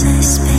[0.00, 0.49] suspect.